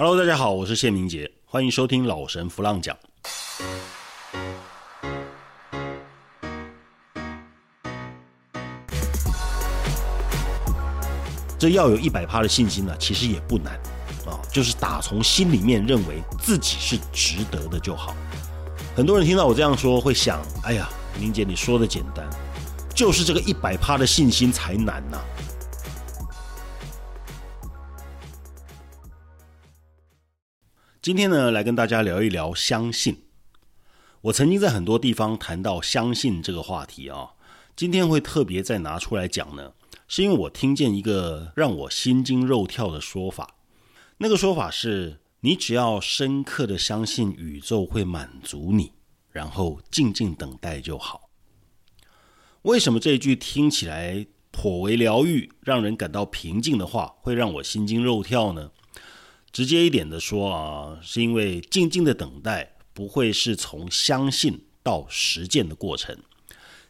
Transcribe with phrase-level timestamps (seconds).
[0.00, 2.96] Hello，大家好，我是谢明杰，欢迎收听老神弗浪讲。
[11.58, 13.74] 这要有一百趴的信心呢，其实也不难
[14.24, 18.14] 啊，就是打从心里面认为自己是值得的就好。
[18.94, 20.88] 很多人听到我这样说，会想：哎呀，
[21.18, 22.24] 明杰你说的简单，
[22.94, 25.18] 就是这个一百趴的信心才难呐。
[31.08, 33.22] 今天呢，来跟大家聊一聊相信。
[34.20, 37.30] 我曾经在很多地方谈到相信这个话题啊，
[37.74, 39.72] 今天会特别再拿出来讲呢，
[40.06, 43.54] 是因为我听见一个让我心惊肉跳的说法。
[44.18, 48.92] 那个说法是：你只要深刻的相信宇宙会满足你，
[49.30, 51.30] 然后静静等待就好。
[52.60, 58.72] 为什么这一句听起来颇为疗愈、让人感到平静的话，会让我心惊肉跳呢？
[59.50, 66.16] 直接一点的说啊，是因为静静的等待不会是从相信到实践的过程，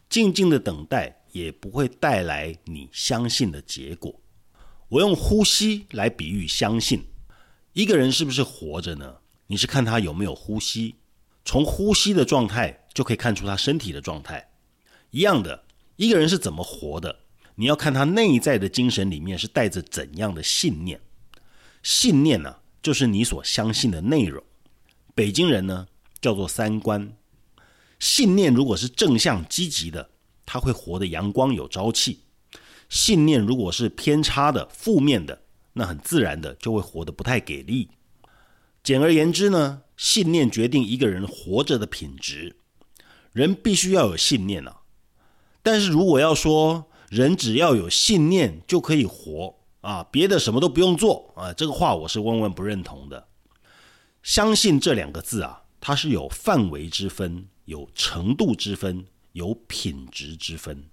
[0.09, 4.19] 静静的等待也不会带来你相信的结果。
[4.89, 7.05] 我用呼吸来比喻相信，
[7.73, 9.17] 一个人是不是活着呢？
[9.47, 10.95] 你是看他有没有呼吸，
[11.45, 14.51] 从呼吸的状态就可以看出他身体的状态。
[15.11, 15.63] 一样的，
[15.95, 17.19] 一个人是怎么活的，
[17.55, 20.99] 你要看他内在的精神里面是带着怎样的信念。
[21.81, 24.43] 信念呢，就是你所相信的内容。
[25.15, 25.87] 北京人呢，
[26.21, 27.13] 叫做三观。
[27.99, 30.09] 信念如果是正向积极的，
[30.45, 32.19] 他会活得阳光有朝气；
[32.89, 35.41] 信念如果是偏差的、负面的，
[35.73, 37.89] 那很自然的就会活得不太给力。
[38.81, 42.55] 简而言之呢，信念决定一个人活着的品质。
[43.33, 44.81] 人必须要有信念啊，
[45.61, 49.58] 但是如果要说人只要有信念就可以活。
[49.81, 51.53] 啊，别的什么都不用做啊！
[51.53, 53.27] 这个话我是万万不认同的。
[54.21, 60.83] 相信这两个字啊，它是有范围之分，有程度之分，有品质之分。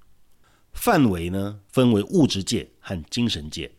[0.72, 3.72] 范围呢，分为物质界和精神界。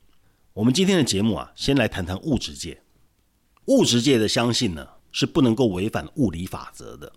[0.53, 2.81] 我们今天的节目啊，先来谈谈物质界。
[3.67, 7.13] 物质界的相信呢，是不能够违反物理法则的。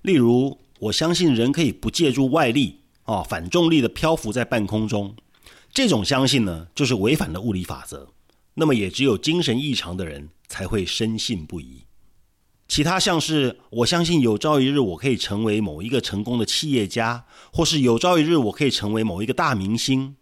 [0.00, 5.14] 例如，我相信人可以不借助外力啊，反重力的漂浮在半空中。
[5.76, 8.08] 这种相信呢，就是违反了物理法则。
[8.54, 11.84] 那么也只有精神异常的人才会深信不疑。
[12.66, 20.16] 其他像是我相信有朝一日我可以成为某一个成功的企业家，或是有朝一日我可以成为某一个大明星。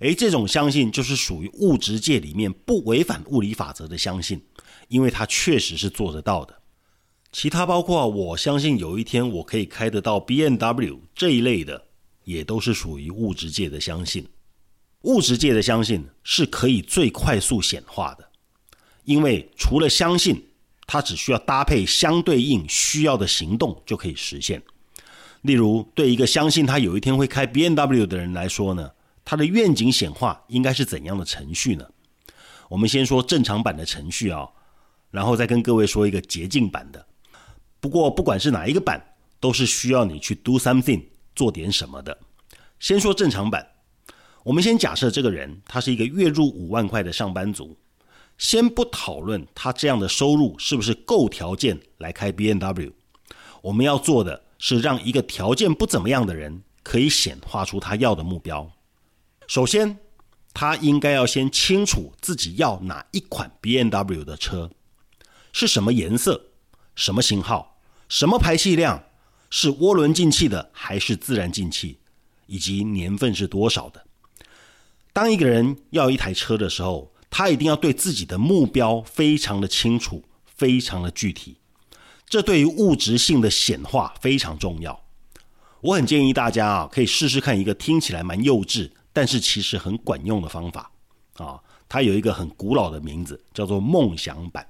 [0.00, 4.42] 诶，这种相信就是属于物质界里面不违反物理法则的相信，
[4.88, 6.54] 因为它确实是做得到的。
[7.32, 11.86] 其他包括我相信有一天我可以开得到 B N W 这一类的，
[12.24, 14.28] 也都是属于物质界的相信。
[15.02, 18.28] 物质界的相信是可以最快速显化的，
[19.04, 20.44] 因为除了相信，
[20.86, 24.60] 它只需要搭配相对应需要的行动就可以实现。
[25.42, 28.90] 例如，对一个相信他有一天会开 B N W 的人来说呢，
[29.24, 31.88] 他的愿景显化应该是怎样的程序呢？
[32.68, 34.48] 我们先说正常版的程序啊，
[35.12, 37.06] 然后再跟各位说一个捷径版的。
[37.78, 39.00] 不过，不管是哪一个版，
[39.38, 41.04] 都是需要你去 do something
[41.36, 42.18] 做点什么的。
[42.80, 43.64] 先说正常版。
[44.44, 47.76] 我们先假设这个人他是一个月入五万块的上班族，
[48.38, 52.92] 先不讨论他这样的收入是不是够条件来开 B N W。
[53.60, 58.70] 我们要做的是让一个条件不怎么样的人可以显化出他要的目标。
[59.46, 59.98] 首先，
[60.54, 64.70] 他应该要先清楚自己要哪一款 B N W 的车，
[65.52, 66.46] 是什么颜色、
[66.94, 69.04] 什么型号、什么排气量，
[69.50, 71.98] 是涡轮进气的还是自然进气，
[72.46, 74.04] 以及年份是多少的。
[75.18, 81.56] 当一个人要一台车的时候，他一定要对自己的目标非常的清楚，非常的具体。
[82.28, 85.00] 这对于物质性的显化非常重要。
[85.80, 90.88] 我很建议大家啊，可以试试看一个听起来蛮幼稚，但是其实很管用的方法
[91.34, 91.58] 啊。
[91.88, 94.64] 它有一个很古老的名字，叫做梦想板。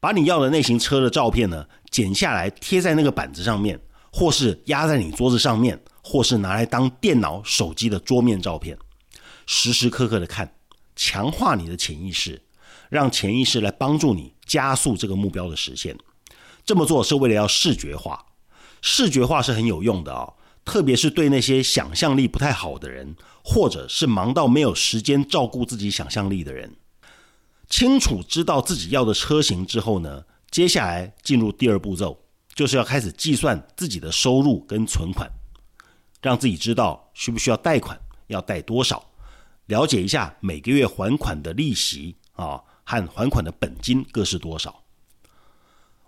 [0.00, 3.78] 把你要的那型车的照片呢，剪下来贴在那个板子上面，
[4.10, 8.74] 或是压在你桌子上面，或是拿来当电脑、手机的桌面照片。
[9.50, 10.52] 时时刻刻的看，
[10.94, 12.42] 强化你的潜意识，
[12.90, 15.96] 让潜意识来帮助你加速这个目标的实现。
[16.66, 18.26] 这么做是为了要视觉化，
[18.82, 20.34] 视觉化是很有用的啊，
[20.66, 26.76] 特别是对那些想象力不太好的人，或者是忙到没有时间照顾自己想象力的人。
[27.70, 32.22] 清楚知道自己要的车型之后呢，接下来进入第二步骤，
[32.54, 35.26] 就是要开始计算自己的收入跟存款，
[36.20, 39.02] 让自己知道需不需要贷款，要贷多少。
[39.68, 44.82] 了解一下每个月还款的利息啊，和还款的本金各是多少。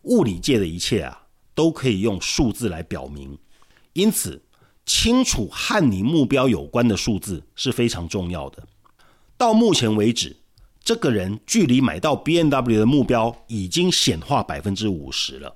[0.02, 3.38] 物理界的一切啊，都可以用数字来表明，
[3.92, 4.42] 因此
[4.86, 8.66] 清楚和你目标有关的数字是非常重要的。
[9.36, 10.34] 到目前为止，
[10.82, 15.54] 这个人距离买到 B N W 的目标已经显化百分之五十了，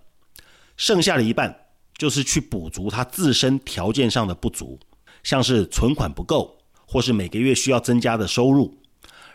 [0.76, 4.78] 剩下的一半就是去补足他自身条件上的不足，
[5.22, 6.58] 像是存款不够，
[6.94, 8.72] 或是每个月需要增加的收入，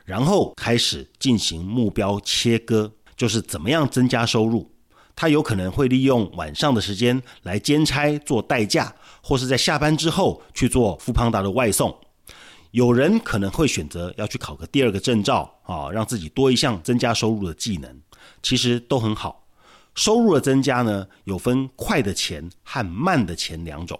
[0.05, 4.71] 然后开始进行目标切割，就是怎么样增加收入。
[5.13, 11.93] 他有可能会利用晚上的时间来兼差做代驾，或是在下班之后去做富胖达的外送。
[12.71, 17.93] 有人可能会选择要去考个第二个证照啊，让自己多一项增加收入的技能，
[18.41, 19.45] 其实都很好。
[19.95, 23.99] 收入的增加呢，有分快的钱和慢的钱两种。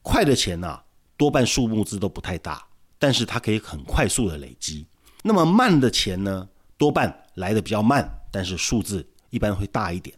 [0.00, 0.80] 快的钱呢，
[1.18, 2.64] 多半数目字都不太大，
[2.98, 4.86] 但是它可以很快速的累积。
[5.22, 10.16] 那么慢的钱呢，多半来的比较慢，但是数字一般会大一点。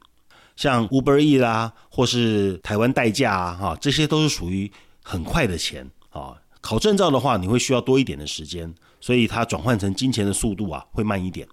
[0.57, 4.71] 像 Uber E 啦，或是台湾代驾啊，哈，这些都是属于
[5.03, 6.37] 很快的钱啊。
[6.61, 11.49] 考证照的话，你会需要多一点的时间，所以它转换成金钱的速度啊会慢一点。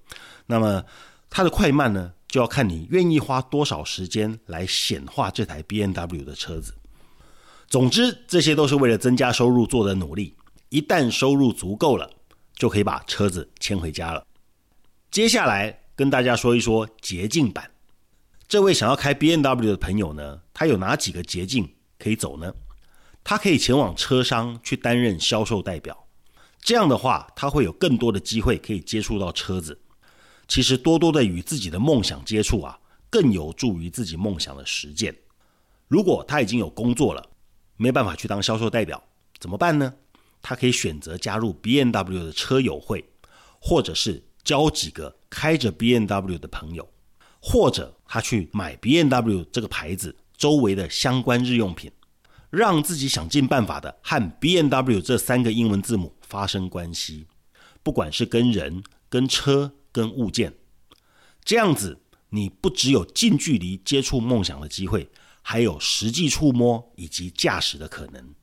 [0.46, 0.84] 那么
[1.30, 6.74] 它的快慢呢，就要看你愿意花多少时间来显化这台 B N W 的车子。
[7.70, 10.34] 总之，这些都是为了增加收入做的努力。
[10.70, 12.10] 一旦收入足够了，
[12.56, 14.26] 就可以把车子牵回家了。
[15.10, 17.72] 接下来跟大家说一说捷径版。
[18.48, 22.54] 这位想要开 B N W 的朋友呢，他有哪几个捷径可以走呢？
[23.24, 26.08] 他可以前往车商去担任销售代表，
[26.62, 29.78] 这样的话，他会有更多的机会可以接触到车子。
[30.48, 32.80] 其实多多的与自己的梦想接触啊，
[33.10, 35.14] 更有助于自己梦想的实践。
[35.90, 37.30] 如果他已经有工作了，
[37.76, 39.04] 没办法去当销售代表，
[39.40, 39.94] 怎么办呢？
[40.42, 43.04] 他可以选择加入 B N W 的车友会，
[43.60, 46.88] 或者是交几个开着 B N W 的朋友。
[47.40, 51.90] 或者他去买 B N W 这个牌子周围的相关日用品，
[52.50, 57.28] 让自己想尽办法的和 B N W 这三个英文字母发生关系，
[57.84, 60.56] 不管是跟人、跟车、跟物件，
[61.46, 62.02] 这样子
[62.32, 65.10] 你不只有近距离接触梦想的机会，
[65.42, 68.34] 还有实际触摸以及驾驶的可能，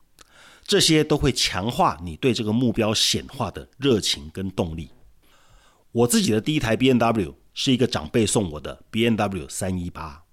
[0.65, 4.91] 这些都会强化你对这个目标显化的热情跟动力。
[5.93, 7.37] 我自己的第一台 B N W。
[7.57, 10.25] 是一个长辈送我的 B N W 三一八，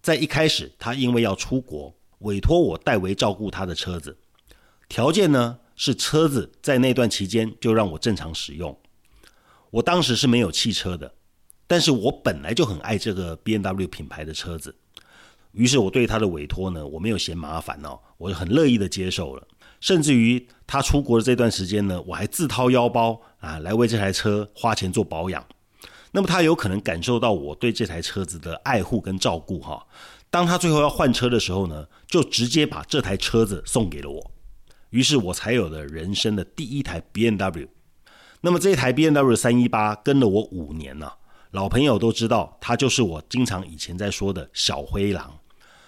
[0.00, 4.16] 在一开始，他因为要出国，委托我代为照顾他的车子。
[4.88, 8.74] 条件呢是车子在那段期间就让我正常使用。
[9.68, 11.14] 我当时是没有汽车的，
[11.66, 14.74] 但是我本来就很爱这个 B N W 品牌的车子，
[15.52, 19.46] 于是我对他的委托呢，我没有嫌麻烦哦，我就很乐意的接受了。
[19.86, 25.46] 甚至于他出国的这段时间呢，我还自掏腰包啊，来为这台车花钱做保养。
[26.10, 29.86] 那么他有可能感受到我对这台车子的爱护跟照顾哈。
[30.28, 34.32] 当他最后要换车的时候呢，就直接把这台车子送给了我，
[34.90, 37.68] 于是我才有了人生的第一台 B N W。
[38.40, 41.14] 那么这台 B N W 三一八跟了我五年了，
[41.52, 45.38] 老朋友都知道，它就是我经常以前在说的小灰狼。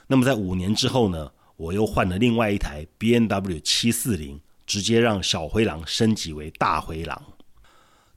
[0.07, 7.21] 那么在五年之后呢，我又换了另外一台 B N W 七四零，直接让小灰狼升级为大灰狼，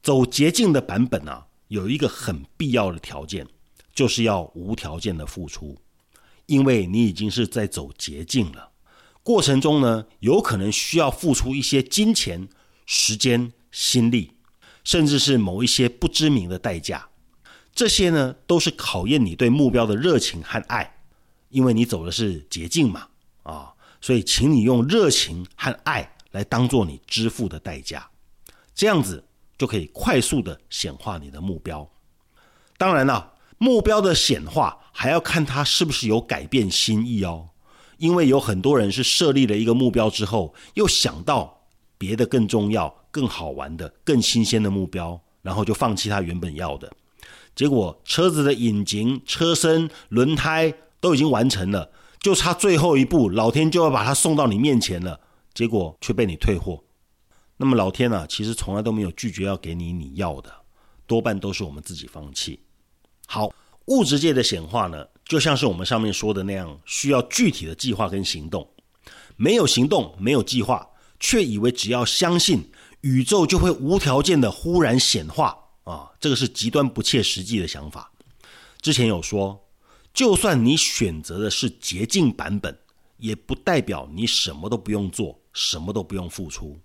[0.03, 1.47] 走捷径的版本啊。
[1.67, 3.47] 有一个很必要的条件，
[3.95, 5.77] 就是要无条件的付出，
[6.45, 8.71] 因为你已经是在走捷径了。
[9.23, 12.49] 过程中呢，有可能需要付出一些金钱、
[12.85, 14.33] 时间、心力，
[14.83, 17.07] 甚至是某一些不知名的代价。
[17.73, 20.97] 这些呢，都是考验你对目标的热情和爱，
[21.47, 23.07] 因为你走的是捷径嘛，
[24.01, 28.09] 所以请你用热情和爱来当做你支付的代价，
[28.75, 29.23] 这样子。
[29.57, 31.87] 就可以快速的显化你的目标。
[32.79, 37.49] 当然了，目标的显化还要看他是不是有改变心意哦。
[37.99, 46.91] 因为有很多人是设立了一个目标之后，又想到别的更重要、更好玩的、更新鲜的目标，然后就放弃他原本要的。
[47.55, 51.91] 结果车子的引擎、车身、轮胎都已经完成了，
[52.21, 55.19] 就差最后一步，老天就要把它送到你面前了，
[55.53, 56.83] 结果却被你退货。
[57.57, 60.51] 那么老天呢，其实从来都没有拒绝要给你你要的，
[61.07, 62.59] 多半都是我们自己放弃。
[63.25, 63.51] 好，
[63.85, 68.67] 物质界的显化呢，就像是我们上面说的那样，需要具体的计划跟行动。
[69.35, 70.87] 没有行动，没有计划，
[71.19, 72.69] 却以为只要相信，
[73.01, 78.11] 宇宙就会无条件的忽然显化啊，这个是极端不切实际的想法。
[78.79, 79.59] 之前有说，
[80.13, 82.77] 就算你选择的是捷径版本，
[83.17, 86.79] 也不代表你什么都不用做，什么都不用付出。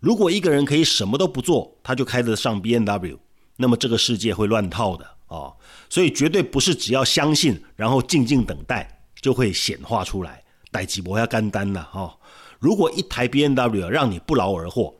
[0.00, 3.18] 如果一个人可以什么都不做，他就开得上 B N W，
[3.56, 5.56] 那么这个世界会乱套的哦。
[5.88, 10.44] 所以绝对不是只要相信，然后静静等待就会显化出来。
[10.70, 12.16] 待几波要干单了哈。
[12.60, 14.94] 如果一台 B N W 让你不劳而获，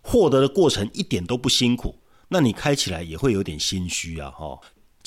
[0.00, 1.98] 获得的过程一点都不辛苦，
[2.28, 4.58] 那你开起来也会有点心虚啊哈。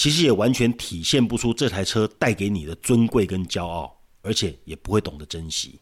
[0.02, 5.80] 其实也完全体现不出这台车带给你的尊贵跟骄傲，而且也不会懂得珍惜。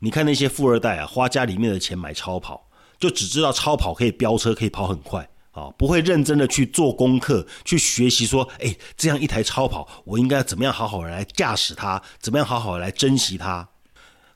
[0.00, 2.68] 你看那些富二代啊，花家里面的钱买超跑，
[3.00, 13.66] 就只知道超跑可以飙车，可以跑很快啊，不会认真的去做功课，去学习说，哎，这样一台超跑，我应该怎么样好好的来驾驶它，怎么样好好的来珍惜它。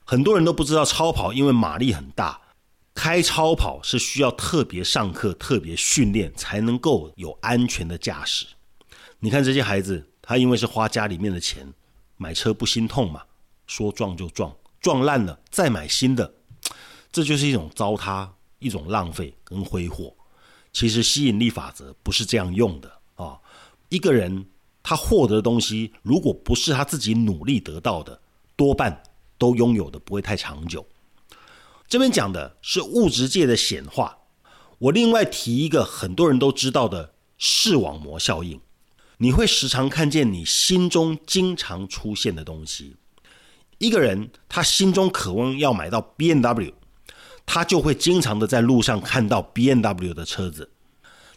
[0.03, 2.41] 很多人都不知道超跑，因为马力很大，
[2.95, 8.47] 开超跑是需要特别上课、特别训练才能够有安全的驾驶。
[9.23, 11.71] 你看这些孩子，他因为是花家里面的钱
[12.17, 13.21] 买车不心痛嘛，
[13.67, 14.51] 说撞就撞。
[14.79, 16.33] 撞烂了再买新的，
[17.11, 20.11] 这就是一种糟蹋、一种浪费跟挥霍。
[20.73, 23.39] 其实吸引力法则不是这样用的啊！
[23.89, 24.47] 一个人
[24.81, 28.19] 他获得的东西，如果不是他自己努力得到的，
[28.55, 29.03] 多半
[29.37, 30.83] 都拥有的不会太长久。
[31.87, 34.17] 这边讲的是物质界的显化。
[34.79, 38.59] 我另外提一个很多人都知道的视网膜效应，
[39.21, 42.95] 你会时常看见你心中经常出现的东西。
[43.77, 46.73] 一个人他心中渴望要买到 B N W，
[47.45, 50.71] 他就会经常的在路上看到 B N W 的车子。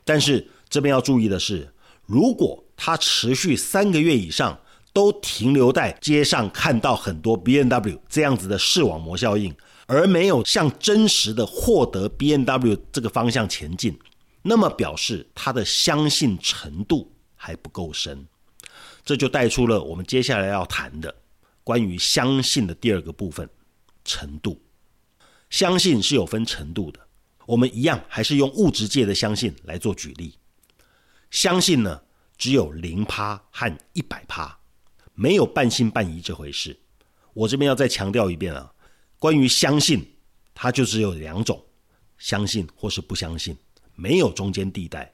[0.03, 1.75] 但是这边要注意的是，
[2.07, 4.59] 如果他持续三个月以上
[4.95, 9.55] 都停留在街上看到很多 B N W 这样子的视网膜效应，
[9.87, 13.99] 而没有向真实的获得 B N W 这个方向前进，
[14.41, 17.13] 那么表示他的相信程度
[17.45, 18.27] 还不够深。
[19.05, 21.15] 这就带出了我们接下来要谈的。
[21.63, 23.47] 关于相信的第二个部分，
[24.03, 24.63] 程度，
[25.51, 27.01] 相信是有分程度的。
[27.47, 30.39] 我们一样还是用物质界的相信来做举例。
[31.31, 32.01] 相信呢，
[32.39, 34.59] 只有零趴和一百趴，
[35.15, 36.79] 没有半信半疑这回事。
[37.35, 38.73] 我这边要再强调一遍啊，
[39.19, 40.17] 关于相信，
[40.55, 41.63] 它就只有两种：
[42.17, 43.55] 相信或是不相信，
[43.95, 45.13] 没有中间地带。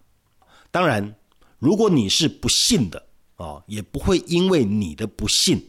[0.71, 1.15] 当然，
[1.61, 5.69] 如果你是不信的啊，也不会因为你的不信。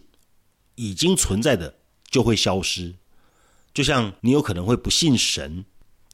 [0.76, 1.76] 已经存在的
[2.10, 2.96] 就会消失，
[3.72, 5.64] 就像你有可能会不信神，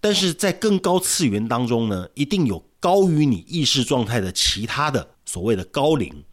[0.01, 6.25] 但是在更高次元当中呢，一定有高于你意识状态的其他的所谓的高灵，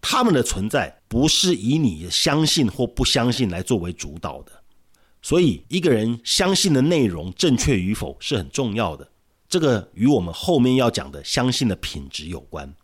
[0.00, 4.62] 他们的存在不是以你的相信或不相信来作为主导的，
[5.20, 9.10] 所以一个人相信的内容正确与否是很重要的，
[9.54, 12.74] 这个与我们后面要讲的相信的品质有关。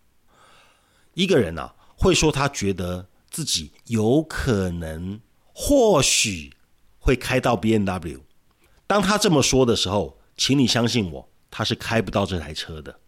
[1.15, 3.09] 一个人啊，会说他觉得。
[3.29, 5.21] 自己有可能
[5.55, 6.53] 或许
[6.99, 8.23] 会开到 B N W，
[8.89, 12.99] 当他这么说的时候，请你相信我，他是开不到这台车的。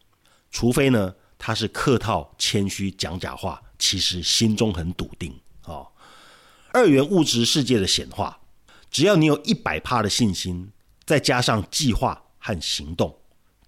[0.52, 5.82] 除非呢，他是客套、谦虚、讲假话，其实心中很笃定啊。
[6.72, 8.38] 二元物质世界的显化，
[8.92, 10.70] 只要你有一百帕的信心，
[11.04, 13.18] 再加上计划和行动，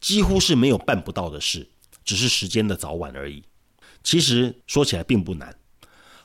[0.05, 1.67] 几乎是没有办不到的事，
[2.05, 3.43] 只是时间的早晚而已。
[4.03, 5.59] 其实说起来并不难。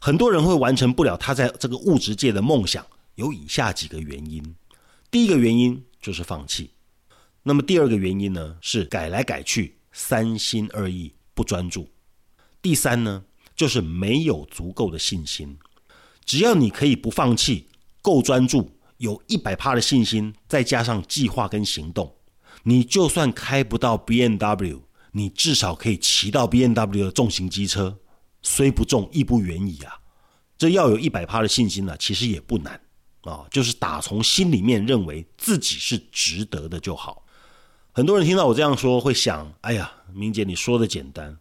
[0.01, 4.43] 很多人会完成不了他在这个物质界的梦想，有以下几个原因。
[5.09, 6.71] 第一个原因就是放弃，
[7.43, 11.89] 那么第二个原因呢是改来改去，三心二意，不专注。
[12.61, 13.23] 第三呢
[13.55, 15.57] 就是没有足够的信心。
[16.25, 17.69] 只要你可以不放弃，
[18.01, 22.13] 够专注，有一百趴的信心，再加上计划跟行动，
[22.63, 27.97] 你就算开不到 B N W，你至少可以骑到 B N W 的重型机车。
[28.41, 29.99] 虽不重，亦不远矣啊！
[30.57, 32.79] 这要有一百趴的信心呢，其实也不难
[33.23, 37.25] 啊，就是打从心里面认为自己是值得的就好。
[37.91, 41.37] 很多人听到我这样说，会想：哎呀，明姐你说的简单，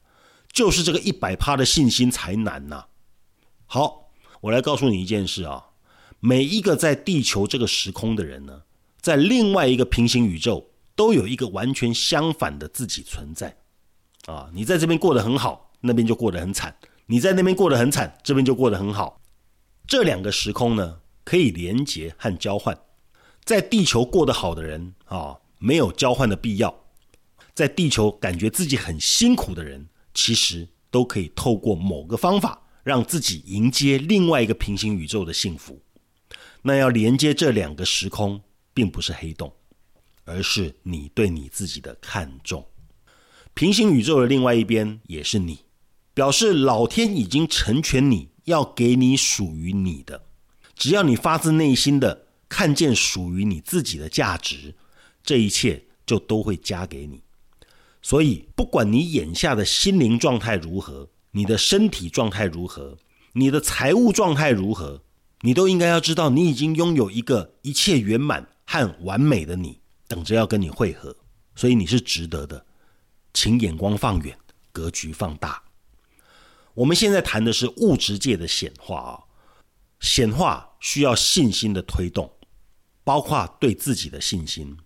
[0.53, 2.87] 就是这个一百趴的信心才难呐。
[3.67, 4.11] 好，
[4.41, 5.67] 我来告诉你一件事啊，
[6.19, 8.63] 每一个在地球这个时空的人呢，
[9.01, 10.68] 在另外一个平行宇宙，
[10.99, 13.57] 都有一个完全相反的自己存在
[14.27, 14.51] 啊。
[14.53, 15.67] 你在这边过得很好。
[15.81, 16.77] 那边就过得很惨，
[17.07, 19.23] 你在那边过得很惨，这边就过得很好。
[19.87, 22.77] 这两个时空呢，可以连接和交换。
[23.45, 26.69] 在地球过得好的人啊，没有交换的必要；
[27.55, 35.81] 在地球感觉自己很辛苦的人，其实都可以透过某个方法，让自己迎接另外一个平行宇宙的幸福。
[36.63, 38.43] 那要连接这两个时空，
[38.75, 39.53] 并不是黑洞，
[40.29, 42.67] 而是你对你自己的看重。
[43.55, 45.61] 平行宇宙的另外一边也是你。
[46.15, 50.25] 表示老天已经成全你，要给你属于你的。
[50.75, 54.75] 只要你发自内心的看见属于你自己的价值，
[55.23, 57.23] 这一切就都会加给你。
[58.03, 62.99] 所以，不管你眼下的心灵状态如何，你的身体状态如何，
[63.35, 65.03] 你的财务状态如何，
[65.43, 71.15] 你都应该要知道，你已经拥有一个一切圆满和完美的你，等着要跟你汇合。
[71.55, 72.67] 所以你是值得的，
[73.35, 74.37] 请眼光放远，
[74.73, 75.63] 格局放大。
[76.75, 79.19] 我们现在谈的是物质界的显化啊，
[80.01, 82.33] 显化需要信心的推动，
[83.03, 84.77] 包括对自己的信心。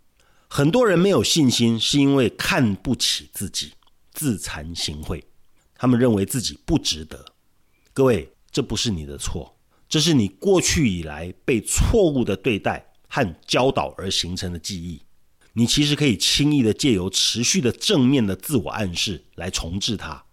[0.49, 3.75] 很多人没有信心，是因为看不起自己，
[4.13, 5.23] 自惭形秽，
[5.75, 7.23] 他们认为自己不值得。
[7.93, 15.03] 各位，这不是你的错，这是你过去以来被错误的对待和教导而形成的记忆。
[15.55, 20.25] 你其实可以轻易的借由持续的正面的自我暗示来重置它。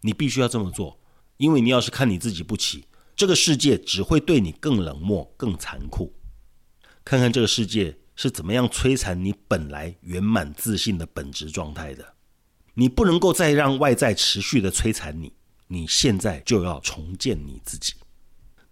[0.00, 1.00] 你必须要这么做，
[1.36, 6.12] 因为你要是看你自己不起，这个世界只会对你更冷漠、更残酷。
[7.04, 12.14] 看看这个世界是怎么样摧残你本来圆满自信的本质状态的。
[12.74, 15.32] 你不能够再让外在持续的摧残你，
[15.68, 17.94] 你现在就要重建你自己。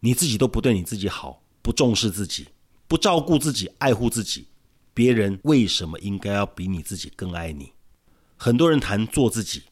[0.00, 2.48] 你自己都不对你自己好，不重视自己，
[2.88, 4.48] 不照顾自己、爱护自己。
[4.94, 7.72] 别人为什么应该要比你自己更爱你？
[8.36, 9.62] 很多人谈做自己，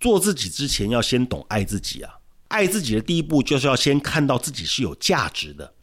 [0.00, 2.18] 做自己之前要先懂爱自己啊！
[2.48, 5.74] 爱自己的第一步就是要先看到自己是有价值的。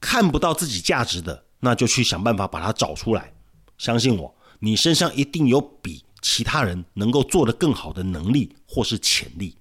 [0.00, 3.32] 看不到自己价值的，那就去想办法把它找出来。
[3.78, 9.56] 相信我，你身上一定有比其他人能够做得更好的能力或是潜力。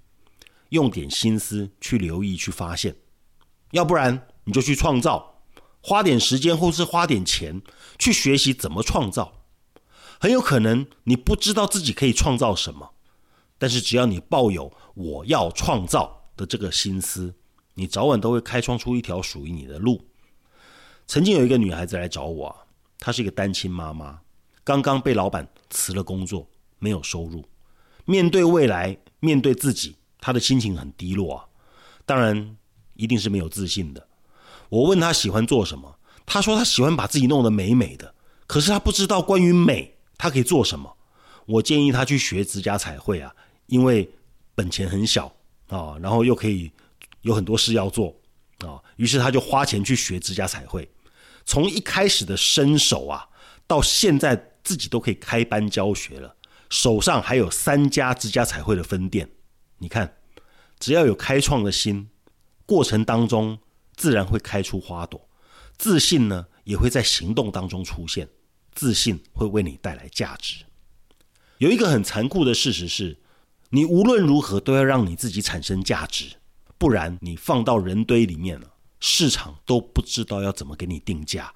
[0.70, 2.96] 用点心思去留意、去发现，
[3.72, 5.33] 要不然你就去创造。
[5.86, 7.62] 花点时间或是花点钱
[8.00, 9.44] 去学习怎么创造，
[10.18, 12.92] 很有可能你不知道自己可以创造什么，
[13.58, 17.36] 但是只要你抱有我要创造的这个心思，
[17.74, 20.08] 你早晚都会开创出一条属于你的路。
[21.06, 22.56] 曾经有一个女孩子来找我啊，
[22.98, 24.22] 她是一个单亲妈妈，
[24.64, 26.48] 刚刚被老板辞了工作，
[26.80, 27.44] 没有收入，
[28.06, 31.46] 面对未来，面对自己，她的心情很低落啊，
[32.06, 32.56] 当然
[32.94, 34.08] 一定是没有自信的。
[34.74, 38.16] 我问他喜欢做什么，他说他喜欢把自己弄得美美的，
[38.48, 40.98] 可是他不知道关于美，他可以做什么。
[41.46, 43.32] 我建议他去学指甲彩绘啊，
[43.68, 44.10] 因为
[44.56, 45.32] 本钱很小
[45.68, 46.72] 啊，然后又可以
[47.22, 48.16] 有很多事要做
[48.62, 50.90] 啊，于是他就花钱去学指甲彩绘。
[51.46, 53.30] 从一开始的伸手啊，
[53.68, 56.36] 到现在自己都可以开班教学了，
[56.72, 59.30] 手上还有三家指甲彩绘的分店。
[59.78, 60.16] 你看，
[60.80, 62.10] 只要有开创的心，
[62.66, 63.60] 过程当中。
[64.04, 65.30] 自然会开出花朵，
[65.78, 68.28] 自信呢也会在行动当中出现，
[68.74, 70.66] 自信会为你带来价值。
[71.60, 73.18] 有一个很残酷的事实是，
[73.70, 76.36] 你无论如何都要让你自己产生价值，
[76.78, 81.54] 不然你放到人堆里面了，市场都不知道要怎么给你定价。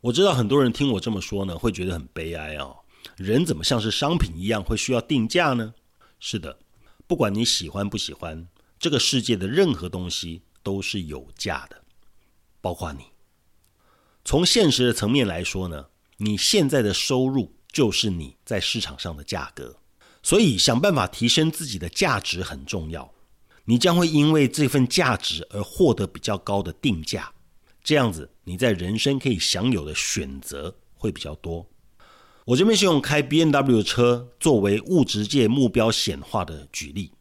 [0.00, 2.74] 我知道很多人听我这么说呢，会觉得很悲哀哦，
[3.18, 5.74] 人怎么像是商品一样会需要定价呢？
[6.18, 6.58] 是的，
[7.06, 10.40] 不管你喜欢不喜欢，这个世界的任何东西。
[10.66, 11.80] 都是有价的，
[12.60, 13.04] 包括你。
[14.24, 19.76] 从现实的层面来说呢，你现在的收入就是你在市场上的价格，
[20.24, 23.12] 所以想办法提升自己的价值很重要。
[23.66, 27.32] 你将会因为这份价值而获得比较高的定价，
[27.84, 31.64] 这样子你在人生可以享有的选择会比较多。
[32.46, 37.12] 我这边是用开 B N W 车作为物质界目标显化的举例，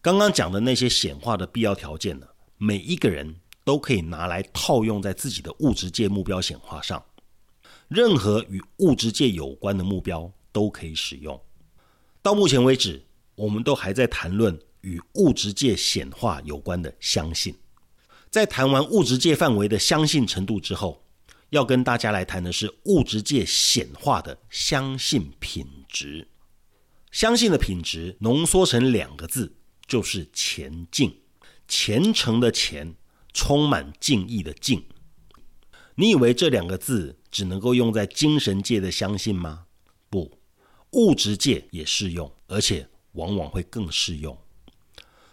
[0.00, 2.26] 刚刚讲的那些显化的必要条件呢？
[2.58, 7.04] 每一个人都可以拿来套用在自己的物质界目标显化上，
[7.88, 11.40] 任何与物质界有关的目标都可以使用。
[12.22, 17.54] 到目前为止，我们都还在谈论与物质界显化有关的相信。
[18.30, 21.04] 在谈完物质界范围的相信程度之后，
[21.50, 26.28] 要跟大家来谈的是物质界显化的相信品质。
[27.12, 29.54] 相信的品质浓缩成两个字，
[29.86, 31.23] 就是前进。
[31.66, 32.94] 虔诚的虔，
[33.32, 34.84] 充满敬意的敬。
[35.96, 39.66] 你以为这两个字只能够用在精神界的相信吗？
[40.10, 40.38] 不，
[40.90, 44.36] 物质界也适用，而且往往会更适用。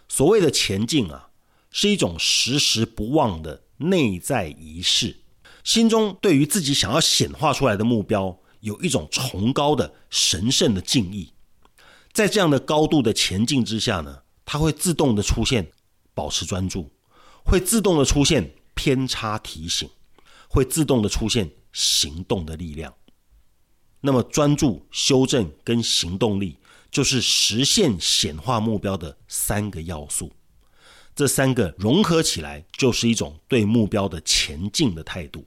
[0.08, 1.30] 所谓的前进啊，
[1.70, 5.16] 是一种时时不忘的内在仪式，
[5.64, 11.32] 心中对于自己想要显化出来的目标，有一种崇高的神圣的敬意。
[12.12, 15.72] 在这样的高度的前进之下呢，它会自动的出现。
[16.14, 16.90] 保持专注，
[17.44, 19.88] 会自动的出现偏差提醒，
[20.48, 22.92] 会自动的出现行动的力量。
[24.00, 26.58] 那么，专注、修正跟行动力，
[26.90, 30.32] 就是实现显化目标的三个要素。
[31.14, 35.44] 这三个融合起来，就是一种对目标的前进的态度。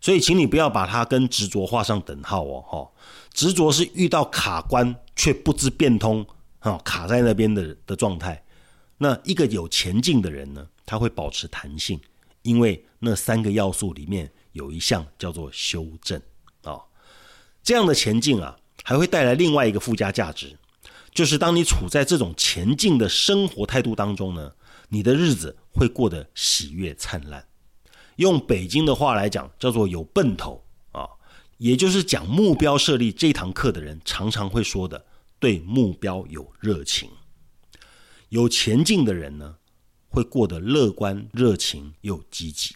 [0.00, 2.62] 所以，请你不要把它跟执着画上等号哦。
[2.68, 2.90] 哈，
[3.32, 6.26] 执着是遇到卡关却不知变通，
[6.58, 8.44] 哈，卡在那边的的状态。
[8.98, 12.00] 那一个有前进的人呢，他会保持弹性，
[12.42, 16.20] 因为那三个要素里面有一项叫做修正
[16.62, 16.80] 啊。
[17.62, 20.56] 这样的前进啊，还会带来另外一个附加价值，
[21.12, 24.52] 就是当你处在这种前进的生活态度当中呢，
[24.88, 27.46] 你的日子会过得喜悦灿烂。
[28.16, 31.06] 用北京的话来讲，叫做有奔头啊，
[31.58, 35.04] 也就是讲目标设立这堂课的人常常会说的，
[35.38, 37.10] 对目标有热情。
[38.28, 39.56] 有前进的人呢，
[40.08, 42.74] 会过得乐观、热情又积极。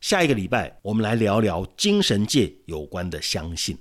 [0.00, 3.78] 下一个礼拜，我们来聊聊精神界有关的相信，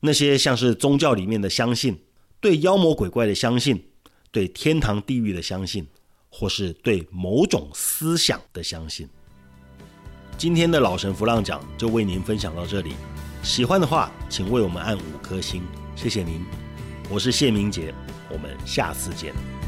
[0.00, 2.02] 那些像是宗教里面的相信，
[2.40, 3.84] 对妖魔鬼怪的相信，
[4.30, 5.86] 对天堂地狱的相信，
[6.30, 9.06] 或是对某种思想的相信。
[10.38, 12.94] 今天的老神弗浪讲就为您分享到这里，
[13.42, 15.62] 喜欢的话请为我们按五颗星，
[15.94, 16.42] 谢谢您。
[17.10, 17.94] 我是谢明杰，
[18.30, 19.61] 我们下次见。